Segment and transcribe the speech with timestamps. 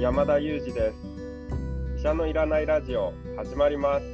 [0.00, 0.96] 山田裕二です。
[1.98, 4.06] 医者のいらないラジオ始まります。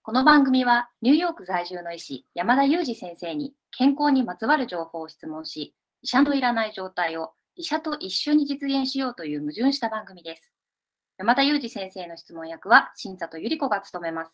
[0.00, 10.50] この番組はニューヨーク在住の医師山田裕二先生に健康にまつわる情報を質問し医者のいらない状態を医者と一緒に実現しようという矛盾した番組です。
[11.18, 14.30] 山田裕二先生の質問役は新里ゆり子が務めます。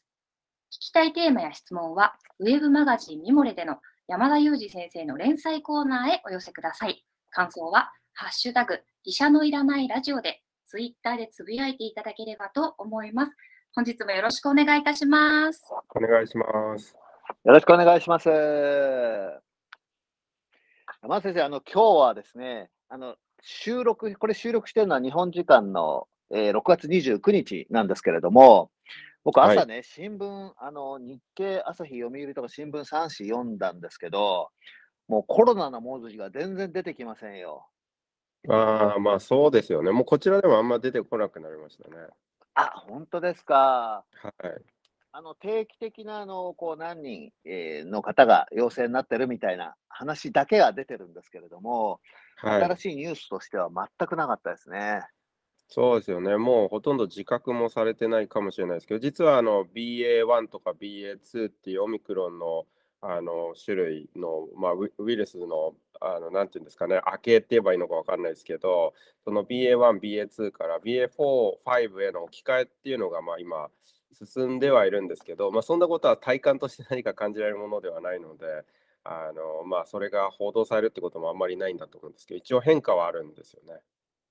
[0.72, 7.06] 聞きたいテーマや質問はウェブマガジンミモレでの山田裕二先生の連載コーナーへお寄せください。
[7.30, 13.32] 感想は、ハッシュタグ、医者のいらないラジオで、ツイッターでつぶやいていただければと思います。
[13.74, 15.64] 本日もよろしくお願いいたします。
[15.96, 16.44] お願いしま
[16.78, 16.94] す。
[17.44, 18.28] よろしくお願いします。
[21.00, 28.70] 山田先生、あの、今日はですね、あの、収録、これ収録してるのは日本時間の、えー、6月29日なんですけれども、
[29.24, 34.50] 僕、朝ね、はい、新聞、あの、日経、朝日、読売とか新聞3紙読んだんですけど、
[35.08, 37.66] もうコロナの文字が全然出てきませんよ。
[38.48, 39.90] ああ、まあそうですよね。
[39.90, 41.96] もうこちらでもあんま出てこなくなりましたね。
[42.54, 44.04] あ、本当ですか。
[44.22, 44.62] はい。
[45.16, 52.00] あの定期的なあのこう何人、えー、の方が陽性になってるみたいな話だけが出てるんですけれども、
[52.36, 55.02] はい、新しいニュースとしては全くなかったですね。
[55.68, 56.36] そうですよね。
[56.36, 62.66] もうほとんど自覚もされてないかもしれないですけど、実はあの BA.1 とか BA.2 っていうオミクロンの
[63.06, 71.10] あの種類の、まあ、ウイルスの、あのなんていうんですかね、明けって言えばいいのか分かんないですけど、その BA.1、BA.2 から BA.4、
[71.66, 73.68] 5への置き換えっていうのが、まあ、今、
[74.14, 78.46] 進んではいるんですけど、まあ、そんなことは体感として何か感じられるものではないので、
[79.04, 83.80] あのまあ、それが報道されるってこともあんまりないんだと思うんですけど、一応変化はあるんですよね。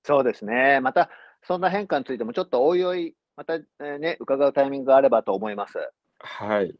[0.04, 0.80] そうですね。
[0.80, 1.10] また、
[1.42, 5.78] そんな変化についても、ちょっとおいおい、また、えー、ね、伺うタイミングがあればと思います。
[6.20, 6.74] はい。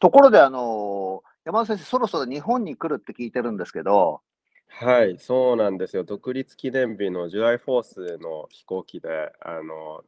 [0.00, 4.22] ところで、あのー、山田先生、そろそろ日本に来るって聞いてるんですけど、
[4.68, 6.02] はい、そうなんですよ。
[6.02, 10.02] 独立記念日の July Fourth の飛行機で、あの、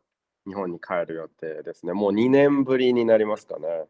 [0.46, 1.92] 日本に帰る予定ですね。
[1.92, 3.84] もう2年ぶりになりますかね。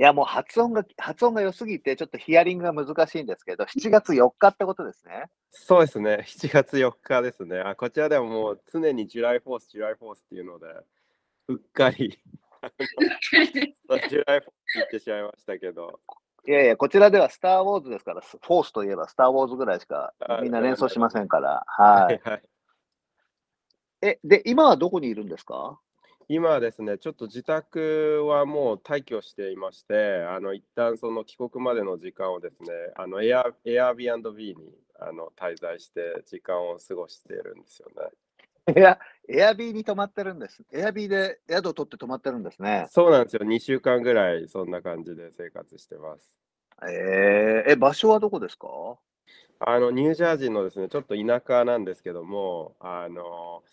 [0.00, 5.26] いや、もう発音が、発音が良すぎて、ちょっとヒアリングが難しいんですけど、7月4日ってことですね。
[5.50, 7.60] そうですね、7月4日ですね。
[7.60, 10.68] あこちらでももう常に July Fourth、July Fourth っていうので、
[11.48, 12.18] うっかり
[14.08, 16.00] ジュライフォース言ってしまいましたけど。
[16.48, 21.62] いやいや、こちらではスター・ウォーズですから、フォースといえばスター・ウォーズぐらいしかみんな連想しませんから。
[21.66, 22.18] はい。
[22.24, 22.42] はい、
[24.00, 25.78] え、で、今はどこにいるんですか？
[26.32, 34.54] 今はですね、ちょっと自宅はもう退去していまして、あの一旦その帰国までの時間をですね、あのエア Airbnb に
[35.00, 37.88] あの滞在して時間を過ごしているんですよ
[38.68, 38.76] ね。
[38.80, 38.98] エア
[39.28, 40.62] エアビーに泊まってるんです。
[40.72, 42.86] エアビーで宿を取って泊まってるんですね。
[42.90, 43.44] そうなんですよ。
[43.44, 46.32] 2週間ぐらいそんな感じで生活してます。
[46.88, 48.68] えー、え、場所はどこですか？
[49.58, 53.64] あのニュージャージーのですね、ちょっと田舎なんですけども、あの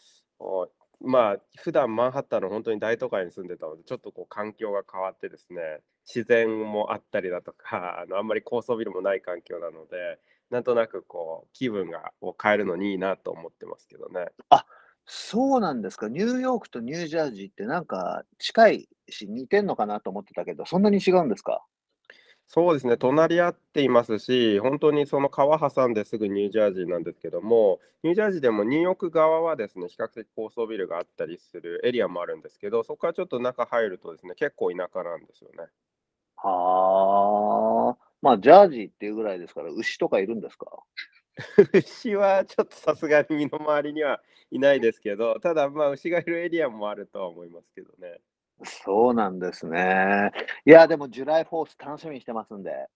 [1.00, 10.19] まあ、普段マンハッタンの本当に大都会に住んでたので、ちょっとこう環境が変わってですね、自然もあったりだとか、 あのあんまり高層ビルもない環境なので、
[10.50, 14.28] なんとなくこう気分がを変えるのにいいなと思ってますけどね。
[14.50, 14.66] あ、
[15.06, 16.09] そうなんですか。
[16.09, 21.63] ニューヨークとニュージャージーってなんか近いし似てんのかなと思ってたけど、そんなに違うんですか？
[22.50, 35.68] そうですね、隣り合っていますし、本当にその川挟んですぐニュージャージーなんですけども、ニュージャージーでもニューヨーク側はですね、比較的高層ビルがあったりするエリアもあるんですけど、そこからちょっと中入るとですね、結構田舎なんですよね。
[36.38, 38.07] はあ。
[38.22, 40.68] まあ、ジャージーっていうぐらいですから、牛とかいるんですか？
[41.74, 44.22] 牛はちょっとさすがに身の回りには
[44.52, 48.22] いないですけど、ただ、まあ、牛がいるエリアもあるとは思いますけどね。
[48.63, 50.31] そうなんですね。
[50.66, 52.88] いや、でも、ジュライフォース楽しみにしてますんで。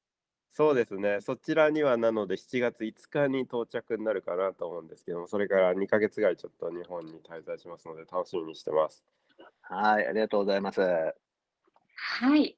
[0.53, 1.21] そうですね。
[1.21, 9.05] そちらにはなので7月5日に到着になるかなと思うんですけども、それから2ヶ月ぐらいちょっと日本に滞在しますので楽しみにしてます。
[9.61, 10.81] はい、ありがとうございます。
[10.81, 11.15] は
[12.37, 12.57] い。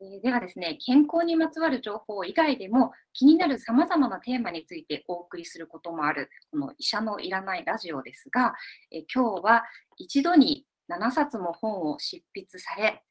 [0.00, 8.54] えーではですね、健康にまつわる情報以外でも気になるさまざまなテーマについてお送りすることもある、この医者のいらないラジオですが、
[8.92, 9.64] えー今日は
[9.96, 13.02] 一度に7冊も本を執筆され、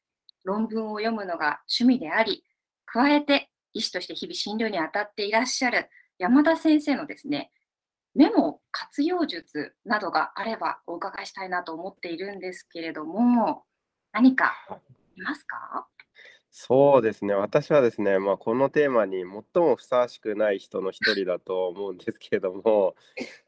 [0.44, 2.44] 論文を読むのが趣味であり、
[2.86, 5.88] 加えて医師として日々診療に当たっていらっしゃる
[6.18, 7.50] 山田先生のですね、
[8.14, 13.64] メモ活用術などがあればお伺いしたいなと思っているんですけれども、
[14.12, 14.54] 何か
[15.16, 15.88] いますか？
[16.56, 19.26] そうですね、私はですね、まあ、このテーマに最
[19.60, 22.94] もふさわしくない人の一人だと思うんですけれども、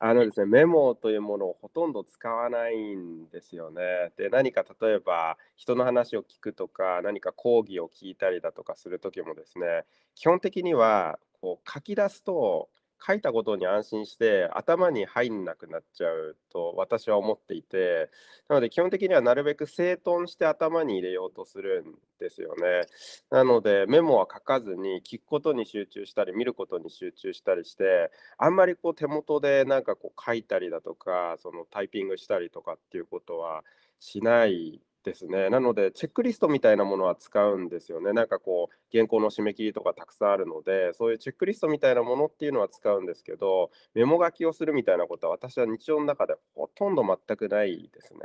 [0.00, 4.11] あのですね、メモというものをほとんど使わないんですよね。
[4.17, 9.85] で、何か例えば人の話を聞くとか、何か講義を聞いたりだとかするときもですね、
[10.17, 12.69] 基本的にはこう書き出すと
[13.05, 18.11] 書いたことに安心して頭に入んなくなっちゃうと私は思っていて
[18.49, 22.83] なので基本的にはなるべく整頓して頭に入れようとするんですよね。
[23.31, 33.63] なのでメモは書かずに聞くことに集中したり見ることに集中したりしてあんまりこう手元でなんかこう書いたりだとかそのタイピングしたりとかっていうことは
[34.01, 35.49] しないですね。
[35.50, 38.12] なので、チェックリストみたいなものは使うんですよね。
[38.12, 48.20] なんかこう、原稿の締め切りとかたくさんあるので、そういうチェックリストみたいなものっていうのは使うんですけど、メモ書きをするみたいなことは私は日常の中でほとんど全くないですね。
[48.20, 48.23] い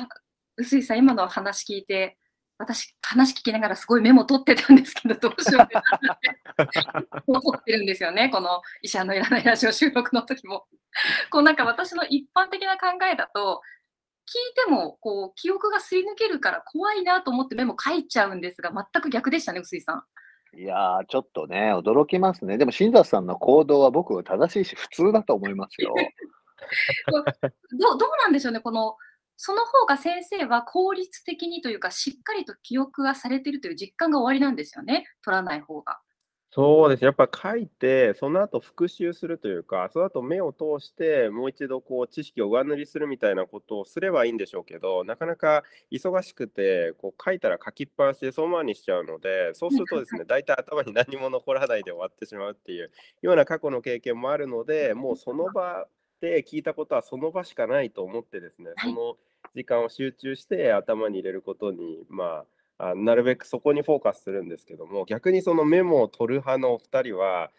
[0.00, 0.06] や、
[0.58, 2.18] 臼井さん、今の話聞いて、
[2.58, 5.74] 私、話聞きながらすごいメモ取ってたんですけど、どうしようって
[7.24, 10.66] 取ってるんですよね、この医者のいらないラジオ収録の時も。
[11.30, 13.62] こうなんか私の一般的な考えだと、
[14.28, 20.02] 聞いてもこう記憶がすり抜けるから怖いなと思ってメモ書いちゃうんですが、全く逆でしたね、臼井さん。
[20.54, 22.58] いやー、ちょっとね、驚きますね。
[22.58, 25.94] でも、新里さんの行動は僕は正しいし、普通だと思いますよ。
[27.78, 28.96] どどうなんでしょうね、この、
[29.36, 36.00] その方が先生は効率的にというか、しっかりと記憶がされているという実感が終わりなんですよね、取らない方が。
[36.50, 37.04] そうです。
[37.04, 45.62] やっぱ書いて、その後復習するというか、その後目を通して、もう一度こう知識を上塗りするみたいなことをすればいいんでしょうけど、なかなか
[45.92, 52.90] 忙しくて、こう書いたら書きっぱなしでそのままにしちゃうので、そうするとですね、大体頭に何も残らないで終わってしまうっていう
[53.20, 55.86] ような過去の経験もあるので、もうその場
[56.22, 59.18] で聞いたことはその場しかないと思ってですね、その
[59.54, 62.46] 時間を集中して頭に入れることに、まあ、
[62.78, 67.50] あなるべくそこにフォーカスするんですけども逆にそのメモを取る派のお二人は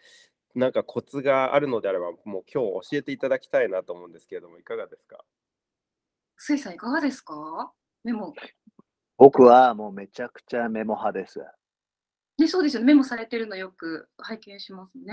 [0.54, 5.18] なんかコツがあるのであればもう今日教えていただきたいなと思うんですけれどもいかがですか？
[6.38, 7.70] スイさんいかがですか？
[8.02, 8.34] メモ
[9.18, 11.40] 僕はもうめちゃくちゃメモ派です。
[12.38, 12.86] ね、そうですよね。
[12.86, 15.12] メモされてるのよく拝見しますね。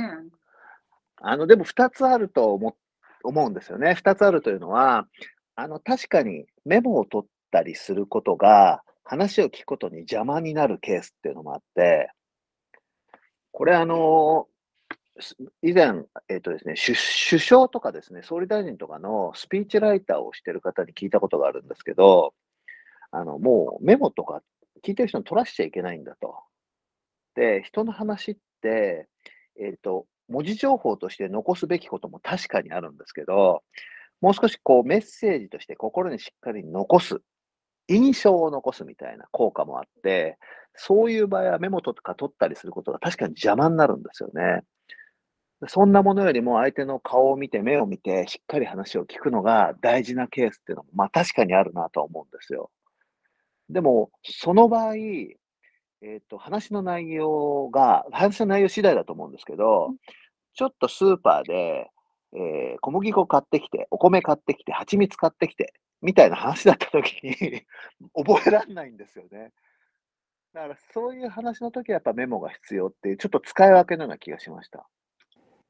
[1.17, 2.77] あの、でも2つあると思
[3.23, 3.97] 思うんですよね。
[4.01, 5.07] 2つあるというのは、
[5.57, 12.11] あの、確かにメモを取ったりすることが、話を聞くことに邪魔になるケースっていうのもあって、
[13.51, 14.47] これあの、
[15.63, 16.97] 以前、えっ、ー、とですね首、
[17.29, 22.33] 首相とかですね、総理大臣とかのスピーチライターをしてる方に聞いたことがあるんですけど、
[23.11, 24.41] あの、もうメモとか
[24.83, 26.35] 聞いてる人に取らしちゃいけないんだと。
[27.35, 29.07] で、人の話って、
[29.59, 33.63] えっ、ー、と、文字情報として残すべきことも確かにあるんですけど、
[34.19, 37.21] もう少しこうメッセージとして心にしっかり残す
[37.87, 40.37] 印象を残すみたいな効果もあって、
[40.75, 44.61] そういう場合はメモとか取ったりすることが確かに邪魔になるんですよね。
[45.67, 52.69] そんなものよりも相手の顔を見て、目を見て、しっかり話を聞くのが大事なケースっていうのも、まあ確かにあるなと思うんですよ。
[53.69, 59.89] でも、その場合、えっ、ー、と、話の内容が、話の内容次第だと思うんですけど、
[60.53, 61.89] ちょっとスーパーで、
[62.33, 67.65] えー、小麦粉買ってきて、お米買ってきて、蜂蜜買ってきて、みたいな話だった時に
[68.15, 69.53] 覚えられないんですよね。
[70.53, 74.87] だからそういう話の時はやっぱメモが必要っていう、ちょっと使い分けのような気がしました。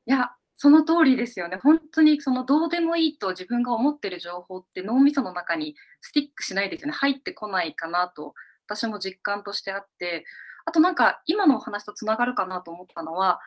[0.06, 1.57] いや、その通りですよね。
[1.57, 6.94] 本当にそのどうでもいいと自分が思ってる情報って脳みその中にスティックしないですよね。
[6.94, 8.33] 入ってこないかなと
[8.65, 10.25] 私も実感としてあって、
[10.65, 13.39] あとなんか今のお話とつながるかなと思ったのは、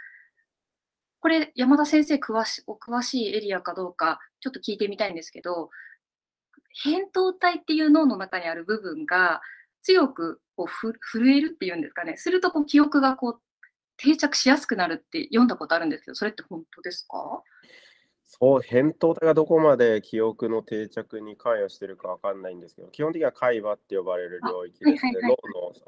[1.20, 5.70] これ山田先生詳しお詳しいエリアかどうかちょっと聞いてみたいんですけど、
[6.84, 9.40] 扁桃体っていう脳の中にある部分が
[9.82, 12.16] 強くこうふ震えるっていうんですかね。
[12.16, 13.40] するとこう記憶がこう
[13.96, 17.42] 定着しやすくなるって読んだことあるんですけど、それって本当ですか？
[18.24, 25.12] そう、扁桃体がどこまで記憶の定着に関与してるかわかんないんですけど、基本的には海馬って呼ばれる領域ですね。
[25.22, 25.30] 脳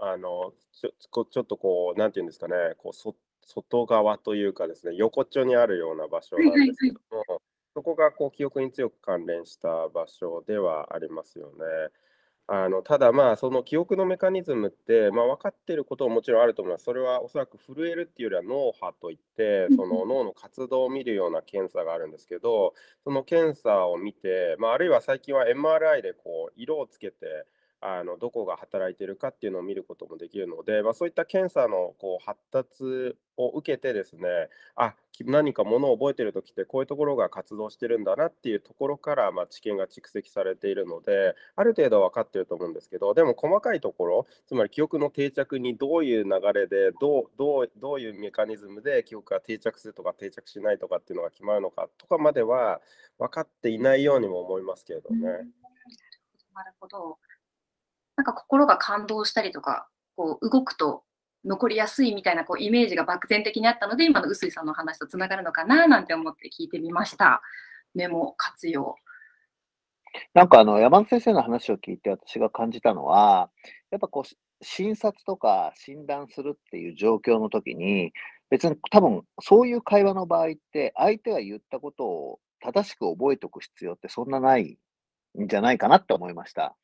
[0.03, 3.15] のあのちょちょっとこう、なんていうんですかね、こうそ
[3.47, 7.43] 外側というかですね、横っちょにあるような場所なんですけども、
[7.75, 11.55] そこがこう記憶に強く関連した場所ではありますよね。
[12.49, 16.85] あのただ、まあ、その記憶のメカニズムって、まあ、分かっていることももちろんあると思います。
[16.85, 22.75] それはおそらく震えるっていうよりは脳波といって、その脳の活動を見るような検査があるんですけど、
[23.05, 27.47] その検査を見て、まあ、あるいは最近は MRI でこう色をつけて、
[27.85, 34.29] あのどこが働いているかっていうのを見ることもできるので、まあ、そういった検査のこう発達を受けてですね
[34.77, 52.81] あ何かものを覚えてる時ってこういうところが活動してるんだなっていうところから、まあ、知見が蓄積されているのである程度分かってると思うんですけどでも細かいところつまり記憶の定着にどういう流れでどうどうどういうメカニズムで記憶が定着するとか定着しないとかっていうのが決まるのかとかまでは
[53.19, 55.21] 分かっていないようにも思いますけれどね。
[56.55, 57.19] なるほど。
[58.17, 61.05] なんか心が感動したりとか、こう動くと
[61.45, 67.43] 残りやすいみたいなこうイメージが漠然的にあったので、今の臼井さんの話とつながるのかななんて思って聞いてみました。
[67.95, 68.97] メモ活用。
[70.35, 73.51] なんかあの、山田先生の話を聞いて私が感じたのは、
[73.91, 78.13] やっぱこう、診察とか診断するっていう状況の時に、
[78.51, 84.79] 別に多分そういう会話の場合って、相手が言ったことを正しく覚えておく必要ってそんなない
[85.41, 86.77] んじゃないかなって思いました。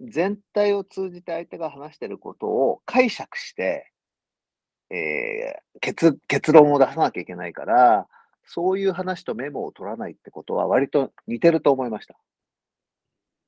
[0.00, 3.90] 全体を通じて相手が話してることを解釈して、
[4.90, 8.06] えー結結論を出さなきゃいけないから、
[8.46, 12.14] そういう話とメモを取らないってことは割と似てると思いました。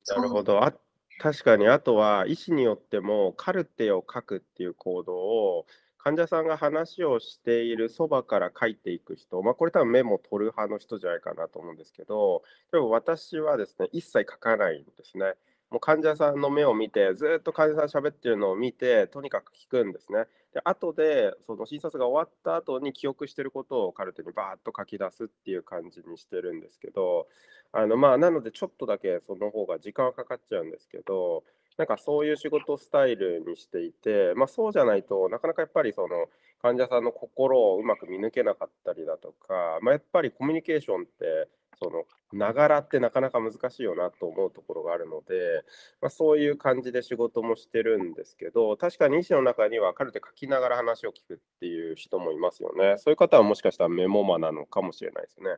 [0.07, 0.63] なるほど。
[0.63, 0.73] あ
[1.19, 5.65] 確かに、あとは医師によってもカルテを書くっていう行動を
[6.07, 15.33] 患者さんが話をしているそばから書いていく人、まあ、これ多分メモ取る派の人じゃないかなと思うんですけど、でも私はですね、一切書かないんですね。
[15.69, 20.27] もう患者さんの目を見て、ずっと患者さん喋ってるのを見て、とにかく聞くんですね。
[20.53, 27.27] で、後で、その診察が終わった後に記憶してることをカルテにバーッと書き出すっていう感じにしてるんですけど、
[27.73, 31.43] あのまあ、なのでちょっとだけその方が時間はかかっちゃうんですけど、
[31.77, 36.27] なんかそういう仕事スタイルにしていて、まあ、そうじゃないとなかなかやっぱりその
[36.61, 45.63] 患者さんの心をうまく見抜けなかったりだとか、まあ、やっぱりコミュニケーションってそのながらってなかなか難しいよなと思うところがあるので、
[46.01, 55.51] まあ、そういう感じで仕事もしてるんですけど確かに医師の中にはカルテ書きながら話を聞くっていう人もいますよねそういう方はもしかしたらメモマなのかもしれないですね。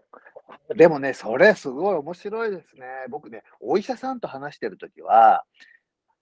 [0.75, 2.85] でもね、それすごい面白いですね。
[3.09, 5.45] 僕ね、お医者さんと話してるときは、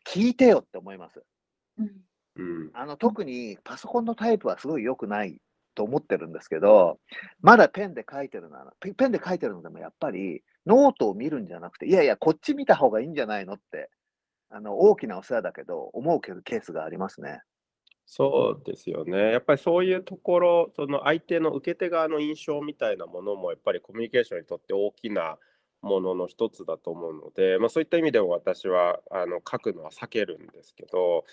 [0.08, 1.22] 聞いてよって思います。
[1.80, 1.92] うん
[2.38, 5.42] うん、あの、特にパソコンのタイプはすごい良くない
[5.76, 7.00] と思ってるんですけど、
[7.42, 13.90] まだペンで書いてるなら、ペペンで書いてるのでもやっぱり、ノートを見るんじゃなくて、いやいや、こっち見た方がいいんじゃないのって、
[14.50, 17.42] あの、大きなお世話だけど、思うけどケースがありますね。
[18.06, 19.32] そうですよね。
[19.32, 25.38] やっぱりそういうところ、その相手の受け手側の印象みたいなものも、やっぱりコミュニケーションにとって大きな
[25.82, 31.24] ものの一つだと思うので、まあ、そういった意味でも私はあの書くのは避けるんですけど、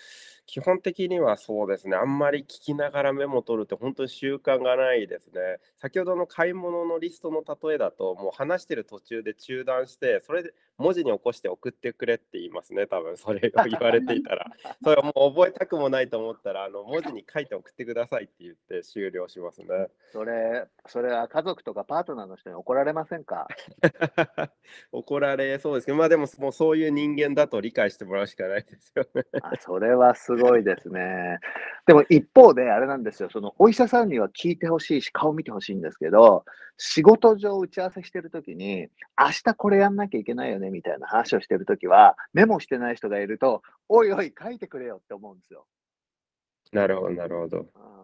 [0.45, 5.57] 基本的にはそうですね、あんまり聞きながらメモ取るって本当に習慣がないですね。
[5.77, 14.45] 先ほどの買い物のリストの例えだと、もう話してる途中で中断して、それで文字に起こして送ってくれって言いますね、多分それを言われていたら。
[14.83, 19.67] それはもう覚えたくもないと思ったら、あの文字に書いて送ってくださいって言って終了しますね。
[20.11, 23.47] それ、それは家族とかパートナーの人に怒られませんか？
[24.91, 29.23] 怒られそうですけど、まあでももうそういう人間だと理解してもらうしかないですよね。
[29.41, 31.39] あそれはすごいですね。
[31.85, 36.45] でも一方で、あれなんですよ、そのお医者さんには聞いてほしいし、顔見てほしいんですけど、
[36.77, 45.65] 仕事上打ち合わせしてるときに、明日これやんなきゃいけないよねみたいな話をしてるときは、メモしてない人がいると、おいおい、書いてくれよって思うんですよ。
[46.71, 47.59] なるほど、なるほど。
[47.59, 47.95] うん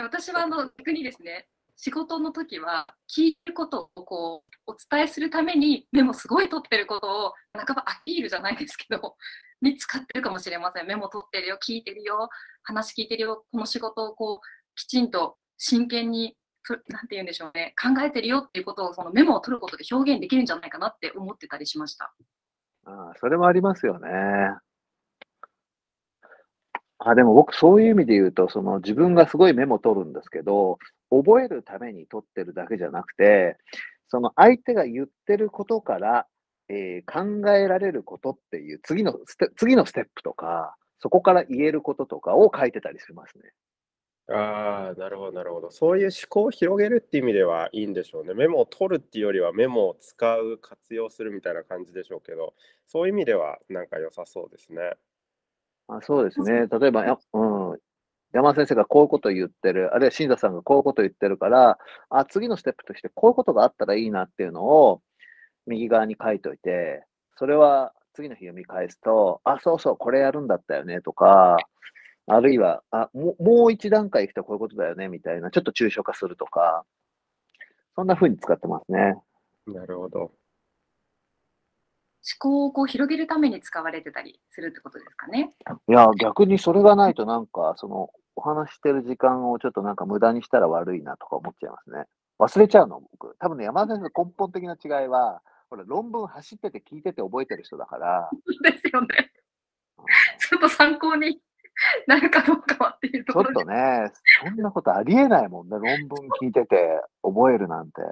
[0.00, 1.48] 私はあの逆にですね、
[1.80, 9.16] 仕事の時は聞いることをこうお伝えするためにメモすごい取ってることを半ばアピールじゃないですけど、
[9.62, 10.86] に使ってるかもしれません。
[10.86, 12.28] メモ取ってるよ、聞いてるよ、
[12.64, 22.12] 話聞いてるよ、この仕事をこうきちんと真剣にとなんて言うんでしょうね、考えてるよっていうことをそのメモを取ることで表現できるんじゃないかなって思ってたりしました。
[22.86, 24.08] あそれもありますよね。
[26.98, 30.80] あ、でも僕そういう意味で言うと、その自分がすごいメモ取るんですけど、
[31.10, 33.56] 覚えるために取ってるだけじゃなくて、
[34.08, 36.26] その相手が言ってることから、
[36.68, 43.52] えー考えられることっていう次のステ次のステップとか、そこから言えることとかを書いてたりしますね。
[44.30, 45.70] ああ、なるほど、なるほど。
[45.70, 48.34] そういう思考を広げるっていう意味ではいいんでしょうね。
[48.34, 52.54] メモを取るっていうよりはメモを使う、活用するみたいな感じでしょうけど、
[52.86, 54.96] そういう意味ではなんか良さそうですね。
[55.88, 56.66] あそうですね。
[56.66, 57.78] 例えば、や うん、
[58.32, 61.78] 山田先生がこういうことを言ってる、あるいは新座さんがこういうことを言ってるから、
[62.10, 65.00] あ、次のステップとしてこういうことがあったらいいなっていうのを
[65.66, 67.04] 右側に書いといて、
[67.36, 71.56] それは次の日読み返すと、あ、そうそう、これやるんだったよねとか、
[72.26, 76.84] あるいは、あ、もうもう一段階行くとこういうことだよねみたいな、ちょっと抽象化するとか、
[77.94, 79.16] そんな風に使ってますね。
[79.66, 80.32] なるほど。
[82.28, 85.54] 思考をこう広げるために使われてたりするってことですかね。
[85.88, 92.04] いや、逆にそれがないとなんか、その、お話ししてる時間をちょっとなんか無駄にしたら悪いなとか思っちゃいますね。
[92.38, 93.34] 忘れちゃうの、僕。
[93.38, 98.30] 多分ね、山田先生の根本的な違いは、ほら、論文走ってて聞いてて覚えてる人だから、
[98.62, 99.08] ですよね。
[100.38, 101.40] ちょっと参考に
[102.06, 104.10] なるかどうかはっていうとちょっとね、
[104.44, 105.76] そんなことありえないもんね。
[105.76, 108.02] 論文聞いてて覚えるなんて。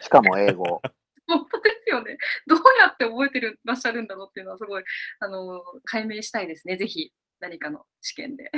[0.00, 0.82] しかも英語。
[1.28, 2.16] 本当ですよね。
[2.46, 4.84] どうやって覚えてるらっしゃるんだろうっていうのはすごい
[5.20, 6.76] あの解明したいですね。
[6.76, 8.50] ぜひ何かの試験で。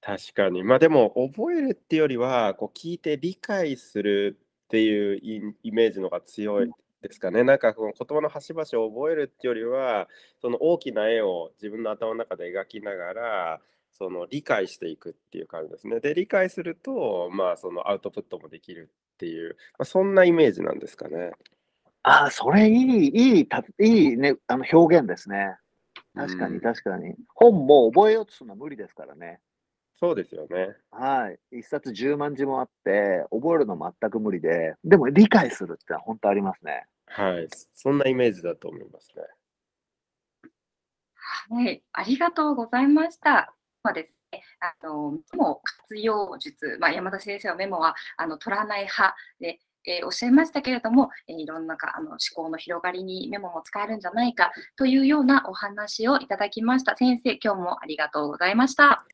[0.00, 0.62] 確かに。
[0.62, 6.70] まあでも、覚えるっていうよりは、こう聞いて理解するっていうイイメージのが強い
[7.02, 7.44] ですかね。
[7.44, 10.08] なんかこの言葉の端々を覚えるっていうよりは、
[10.40, 13.60] その大きな絵を自分の頭の中で描きながら、
[13.92, 16.00] その理解していくっていう感じですね。
[16.00, 21.32] で、理解すると、まあそのアウトプットもできるっていう、まあ、そんなイメージなんですかね。
[22.02, 25.56] ああ、それいい、いい、たいいね、あの表現ですね。
[26.14, 27.14] 確かに、うん確かに。
[27.34, 29.40] 本も覚えようとするのは無理ですからね。
[29.98, 30.74] そうですよね。
[30.90, 31.58] はい。
[31.58, 36.86] 一冊10万字もあって、覚えるの全く無理で、でも理解するってのは本当ありますね。
[37.06, 37.48] はい。
[37.74, 39.22] そんなイメージだと思いますね。
[41.50, 43.54] はい、ありがとうございました。
[43.82, 56.96] まあですね、あのメモ活用術、まあ、山田先生はメモはあの取らない派で、えーおっしゃいましたけれども、えーいろんなかあの思考の広がりにメモも使えるんじゃないかというようなお話をいただきました。
[56.96, 59.04] 先生、今日もありがとうございました。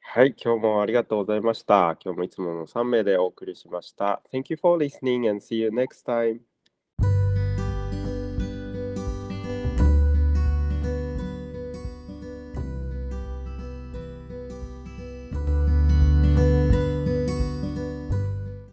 [0.00, 1.96] はい、今日もありがとうございました。
[2.04, 4.20] 今日もいつもの3名でお送りしました。
[4.32, 6.51] Thank you for listening and see you next time.